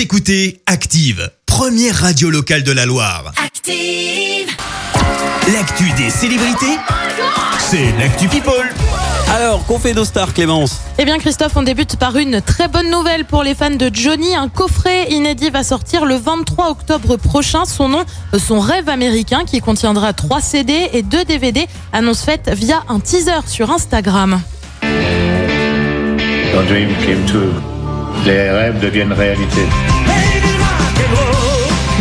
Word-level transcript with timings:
Vous 0.00 0.04
écoutez 0.04 0.62
Active, 0.64 1.30
première 1.44 1.94
radio 1.94 2.30
locale 2.30 2.62
de 2.62 2.72
la 2.72 2.86
Loire. 2.86 3.34
Active. 3.36 4.48
L'actu 5.52 5.84
des 5.98 6.08
célébrités, 6.08 6.78
c'est 7.58 7.92
l'actu 7.98 8.26
People. 8.28 8.66
Alors, 9.30 9.62
qu'on 9.66 9.78
fait 9.78 9.92
nos 9.92 10.06
stars, 10.06 10.32
Clémence? 10.32 10.80
Eh 10.96 11.04
bien 11.04 11.18
Christophe, 11.18 11.54
on 11.54 11.62
débute 11.62 11.96
par 11.96 12.16
une 12.16 12.40
très 12.40 12.66
bonne 12.66 12.90
nouvelle 12.90 13.26
pour 13.26 13.42
les 13.42 13.54
fans 13.54 13.68
de 13.68 13.90
Johnny. 13.92 14.34
Un 14.34 14.48
coffret 14.48 15.10
inédit 15.10 15.50
va 15.50 15.62
sortir 15.62 16.06
le 16.06 16.14
23 16.14 16.70
octobre 16.70 17.18
prochain. 17.18 17.66
Son 17.66 17.90
nom, 17.90 18.04
son 18.38 18.58
rêve 18.58 18.88
américain, 18.88 19.44
qui 19.44 19.60
contiendra 19.60 20.14
3 20.14 20.40
CD 20.40 20.88
et 20.94 21.02
2 21.02 21.26
DVD. 21.26 21.66
Annonce 21.92 22.22
faite 22.22 22.48
via 22.54 22.84
un 22.88 23.00
teaser 23.00 23.46
sur 23.46 23.70
Instagram. 23.70 24.40
Your 24.82 26.62
dream 26.62 26.88
came 27.04 27.26
true. 27.26 27.52
Les 28.24 28.50
rêves 28.50 28.78
deviennent 28.80 29.12
réalité. 29.12 29.60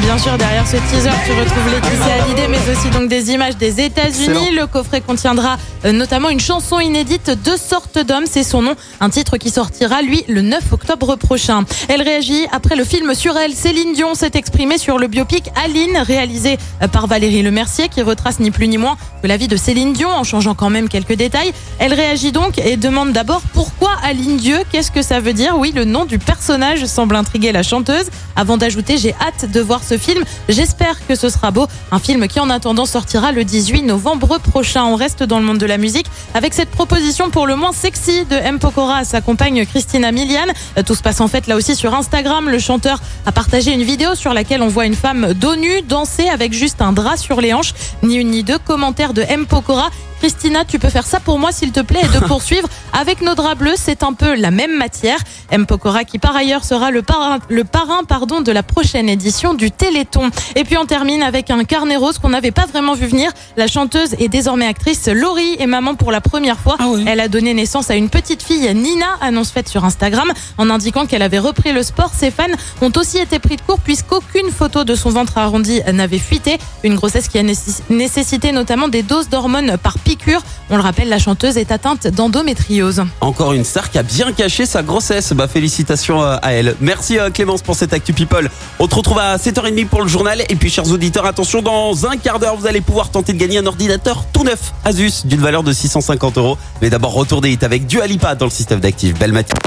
Bien 0.00 0.16
sûr, 0.16 0.38
derrière 0.38 0.66
ce 0.66 0.76
teaser, 0.76 1.10
tu 1.26 1.32
retrouves 1.32 1.70
Laetitia 1.70 2.22
Hallyday, 2.22 2.48
mais 2.48 2.58
aussi 2.70 2.88
donc 2.90 3.08
des 3.08 3.30
images 3.32 3.56
des 3.56 3.80
États-Unis. 3.80 4.52
Le 4.54 4.66
coffret 4.66 5.00
contiendra 5.00 5.56
euh, 5.84 5.92
notamment 5.92 6.28
une 6.28 6.40
chanson 6.40 6.78
inédite 6.78 7.30
de 7.30 7.56
sorte 7.56 7.98
d'homme, 7.98 8.24
c'est 8.26 8.42
son 8.42 8.62
nom, 8.62 8.74
un 9.00 9.10
titre 9.10 9.36
qui 9.36 9.50
sortira 9.50 10.02
lui 10.02 10.24
le 10.28 10.42
9 10.42 10.72
octobre 10.72 11.16
prochain. 11.16 11.64
Elle 11.88 12.02
réagit 12.02 12.46
après 12.52 12.76
le 12.76 12.84
film 12.84 13.14
sur 13.14 13.36
elle. 13.36 13.52
Céline 13.54 13.92
Dion 13.92 14.14
s'est 14.14 14.30
exprimée 14.34 14.78
sur 14.78 14.98
le 14.98 15.08
biopic 15.08 15.50
Aline, 15.62 15.98
réalisé 15.98 16.58
euh, 16.82 16.88
par 16.88 17.06
Valérie 17.06 17.42
Lemercier, 17.42 17.88
qui 17.88 18.02
retrace 18.02 18.40
ni 18.40 18.50
plus 18.50 18.68
ni 18.68 18.78
moins 18.78 18.96
que 19.22 19.26
la 19.26 19.36
vie 19.36 19.48
de 19.48 19.56
Céline 19.56 19.92
Dion 19.92 20.10
en 20.10 20.24
changeant 20.24 20.54
quand 20.54 20.70
même 20.70 20.88
quelques 20.88 21.14
détails. 21.14 21.52
Elle 21.78 21.92
réagit 21.92 22.32
donc 22.32 22.58
et 22.58 22.76
demande 22.76 23.12
d'abord 23.12 23.42
pourquoi 23.52 23.90
Aline 24.04 24.36
Dieu? 24.36 24.58
Qu'est-ce 24.70 24.90
que 24.90 25.02
ça 25.02 25.20
veut 25.20 25.32
dire? 25.32 25.56
Oui, 25.58 25.72
le 25.74 25.84
nom 25.84 26.04
du 26.04 26.18
personnage 26.18 26.84
semble 26.86 27.16
intriguer 27.16 27.52
la 27.52 27.62
chanteuse. 27.62 28.06
Avant 28.36 28.56
d'ajouter, 28.56 28.96
j'ai 28.98 29.14
hâte 29.14 29.50
de 29.50 29.60
voir 29.60 29.82
ce 29.88 29.96
film. 29.96 30.22
J'espère 30.48 31.06
que 31.06 31.14
ce 31.14 31.28
sera 31.28 31.50
beau. 31.50 31.66
Un 31.90 31.98
film 31.98 32.28
qui 32.28 32.40
en 32.40 32.50
attendant 32.50 32.84
sortira 32.84 33.32
le 33.32 33.44
18 33.44 33.82
novembre 33.82 34.38
prochain. 34.38 34.84
On 34.84 34.96
reste 34.96 35.22
dans 35.22 35.38
le 35.38 35.46
monde 35.46 35.58
de 35.58 35.66
la 35.66 35.78
musique 35.78 36.06
avec 36.34 36.52
cette 36.52 36.70
proposition 36.70 37.30
pour 37.30 37.46
le 37.46 37.56
moins 37.56 37.72
sexy 37.72 38.24
de 38.26 38.36
M. 38.36 38.58
Pokora 38.58 38.98
à 38.98 39.04
sa 39.04 39.20
compagne 39.20 39.64
Christina 39.64 40.12
Milian. 40.12 40.46
Tout 40.86 40.94
se 40.94 41.02
passe 41.02 41.20
en 41.20 41.28
fait 41.28 41.46
là 41.46 41.56
aussi 41.56 41.74
sur 41.74 41.94
Instagram. 41.94 42.50
Le 42.50 42.58
chanteur 42.58 43.00
a 43.24 43.32
partagé 43.32 43.72
une 43.72 43.82
vidéo 43.82 44.14
sur 44.14 44.34
laquelle 44.34 44.62
on 44.62 44.68
voit 44.68 44.84
une 44.84 44.94
femme 44.94 45.32
dos 45.32 45.56
nu 45.56 45.82
danser 45.82 46.28
avec 46.28 46.52
juste 46.52 46.82
un 46.82 46.92
drap 46.92 47.16
sur 47.16 47.40
les 47.40 47.54
hanches. 47.54 47.72
Ni 48.02 48.16
une 48.16 48.30
ni 48.30 48.42
deux 48.42 48.58
commentaires 48.58 49.14
de 49.14 49.22
M. 49.22 49.46
Pokora. 49.46 49.90
Christina, 50.20 50.64
tu 50.64 50.78
peux 50.78 50.88
faire 50.88 51.06
ça 51.06 51.20
pour 51.20 51.38
moi 51.38 51.52
s'il 51.52 51.72
te 51.72 51.80
plaît 51.80 52.00
et 52.02 52.18
de 52.18 52.24
poursuivre 52.26 52.68
avec 52.92 53.20
nos 53.22 53.34
draps 53.34 53.58
bleus. 53.58 53.74
C'est 53.76 54.02
un 54.02 54.12
peu 54.12 54.34
la 54.34 54.50
même 54.50 54.76
matière. 54.76 55.18
M. 55.50 55.64
Pokora 55.66 56.04
qui 56.04 56.18
par 56.18 56.34
ailleurs 56.36 56.64
sera 56.64 56.90
le 56.90 57.02
parrain, 57.02 57.38
le 57.48 57.64
parrain 57.64 58.04
pardon, 58.04 58.40
de 58.40 58.52
la 58.52 58.62
prochaine 58.62 59.08
édition 59.08 59.54
du 59.54 59.70
Téléthon. 59.70 60.30
Et 60.56 60.64
puis 60.64 60.76
on 60.76 60.86
termine 60.86 61.22
avec 61.22 61.50
un 61.50 61.62
carnet 61.64 61.96
rose 61.96 62.18
qu'on 62.18 62.30
n'avait 62.30 62.50
pas 62.50 62.66
vraiment 62.66 62.94
vu 62.94 63.06
venir. 63.06 63.30
La 63.56 63.66
chanteuse 63.66 64.14
et 64.18 64.28
désormais 64.28 64.66
actrice 64.66 65.06
Laurie 65.08 65.56
est 65.58 65.66
maman 65.66 65.94
pour 65.94 66.12
la 66.12 66.20
première 66.20 66.58
fois. 66.58 66.76
Ah 66.78 66.86
oui. 66.88 67.04
Elle 67.06 67.20
a 67.20 67.28
donné 67.28 67.54
naissance 67.54 67.90
à 67.90 67.94
une 67.96 68.10
petite 68.10 68.42
fille, 68.42 68.72
Nina, 68.74 69.06
annonce 69.20 69.50
faite 69.50 69.68
sur 69.68 69.84
Instagram, 69.84 70.30
en 70.58 70.68
indiquant 70.70 71.06
qu'elle 71.06 71.22
avait 71.22 71.38
repris 71.38 71.72
le 71.72 71.82
sport. 71.82 72.10
Ses 72.16 72.30
fans 72.30 72.44
ont 72.82 72.92
aussi 72.96 73.18
été 73.18 73.38
pris 73.38 73.56
de 73.56 73.62
court 73.62 73.78
puisqu'aucune 73.80 74.50
photo 74.50 74.84
de 74.84 74.94
son 74.94 75.10
ventre 75.10 75.38
arrondi 75.38 75.80
n'avait 75.92 76.18
fuité. 76.18 76.58
Une 76.82 76.94
grossesse 76.96 77.28
qui 77.28 77.38
a 77.38 77.42
nécess- 77.42 77.82
nécessité 77.88 78.52
notamment 78.52 78.88
des 78.88 79.02
doses 79.02 79.28
d'hormones 79.28 79.76
par 79.82 79.98
piqûre. 80.08 80.40
On 80.70 80.76
le 80.76 80.82
rappelle, 80.82 81.10
la 81.10 81.18
chanteuse 81.18 81.58
est 81.58 81.70
atteinte 81.70 82.06
d'endométriose. 82.06 83.02
Encore 83.20 83.52
une 83.52 83.64
star 83.64 83.90
qui 83.90 83.98
a 83.98 84.02
bien 84.02 84.32
caché 84.32 84.64
sa 84.64 84.82
grossesse. 84.82 85.34
Bah, 85.34 85.48
félicitations 85.48 86.22
euh, 86.22 86.36
à 86.40 86.52
elle. 86.54 86.76
Merci 86.80 87.18
euh, 87.18 87.28
Clémence 87.28 87.60
pour 87.60 87.76
cette 87.76 87.92
Actu 87.92 88.14
People. 88.14 88.48
On 88.78 88.88
te 88.88 88.94
retrouve 88.94 89.18
à 89.18 89.36
7h30 89.36 89.86
pour 89.86 90.00
le 90.00 90.08
journal. 90.08 90.42
Et 90.48 90.56
puis, 90.56 90.70
chers 90.70 90.90
auditeurs, 90.90 91.26
attention, 91.26 91.60
dans 91.60 92.06
un 92.06 92.16
quart 92.16 92.38
d'heure, 92.38 92.56
vous 92.56 92.66
allez 92.66 92.80
pouvoir 92.80 93.10
tenter 93.10 93.34
de 93.34 93.38
gagner 93.38 93.58
un 93.58 93.66
ordinateur 93.66 94.24
tout 94.32 94.44
neuf 94.44 94.72
Asus 94.82 95.26
d'une 95.26 95.40
valeur 95.40 95.62
de 95.62 95.74
650 95.74 96.38
euros. 96.38 96.56
Mais 96.80 96.88
d'abord, 96.88 97.12
retour 97.12 97.42
des 97.42 97.52
hits 97.52 97.58
avec 97.60 97.86
Dualipa 97.86 98.34
dans 98.34 98.46
le 98.46 98.50
système 98.50 98.80
d'actifs. 98.80 99.18
Belle 99.18 99.32
matinée. 99.32 99.60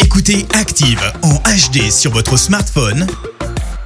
Écoutez 0.00 0.46
Active 0.54 1.02
en 1.22 1.34
HD 1.34 1.90
sur 1.90 2.10
votre 2.12 2.38
smartphone, 2.38 3.06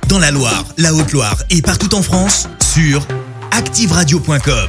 dans 0.07 0.21
la 0.21 0.31
Loire, 0.31 0.65
la 0.77 0.95
Haute-Loire 0.95 1.39
et 1.51 1.63
partout 1.63 1.95
en 1.97 2.03
France, 2.03 2.49
sur 2.61 3.05
activeradio.com. 3.51 4.69